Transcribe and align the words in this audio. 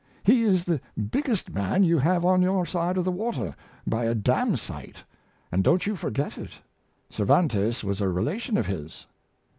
He 0.23 0.41
is 0.45 0.63
the 0.63 0.81
biggest 1.11 1.51
man 1.53 1.83
you 1.83 1.99
have 1.99 2.25
on 2.25 2.41
your 2.41 2.65
side 2.65 2.97
of 2.97 3.05
the 3.05 3.11
water 3.11 3.55
by 3.85 4.05
a 4.05 4.15
damn 4.15 4.55
sight, 4.55 5.03
and 5.51 5.63
don't 5.63 5.85
you 5.85 5.95
forget 5.95 6.39
it. 6.39 6.59
Cervantes 7.11 7.83
was 7.83 8.01
a 8.01 8.09
relation 8.09 8.57
of 8.57 8.65
his. 8.65 9.05